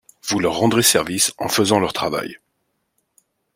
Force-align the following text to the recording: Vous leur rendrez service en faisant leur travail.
Vous 0.27 0.39
leur 0.39 0.55
rendrez 0.55 0.81
service 0.81 1.31
en 1.37 1.47
faisant 1.47 1.79
leur 1.79 1.93
travail. 1.93 2.39